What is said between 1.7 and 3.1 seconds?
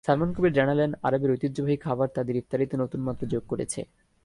খাবার তাঁদের ইফতারিতে নতুন